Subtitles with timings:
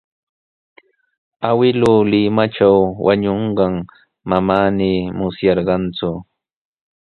[1.47, 3.73] Awkilluu Limatraw wañunqan
[4.29, 6.09] manami musyarqaaku.